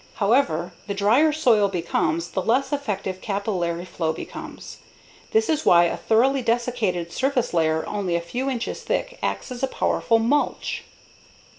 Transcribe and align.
However, 0.15 0.73
the 0.87 0.95
drier 0.95 1.31
soil 1.31 1.67
becomes, 1.67 2.31
the 2.31 2.41
less 2.41 2.73
effective 2.73 3.21
capillary 3.21 3.85
flow 3.85 4.13
becomes. 4.13 4.79
_That 5.31 5.47
is 5.47 5.63
why 5.63 5.83
a 5.83 5.95
thoroughly 5.95 6.41
desiccated 6.41 7.11
surface 7.11 7.53
layer 7.53 7.85
only 7.87 8.15
a 8.15 8.19
few 8.21 8.49
inches 8.49 8.81
thick 8.81 9.19
acts 9.21 9.51
as 9.51 9.61
a 9.61 9.67
powerful 9.67 10.17
mulch. 10.17 10.85